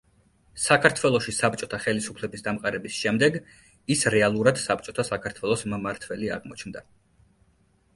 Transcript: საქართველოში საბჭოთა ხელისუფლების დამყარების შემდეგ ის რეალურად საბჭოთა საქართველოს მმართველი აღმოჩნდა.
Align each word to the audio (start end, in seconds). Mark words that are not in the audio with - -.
საქართველოში 0.61 1.33
საბჭოთა 1.39 1.79
ხელისუფლების 1.83 2.45
დამყარების 2.49 2.97
შემდეგ 3.03 3.39
ის 3.97 4.05
რეალურად 4.19 4.65
საბჭოთა 4.67 5.11
საქართველოს 5.15 5.67
მმართველი 5.77 6.37
აღმოჩნდა. 6.41 6.89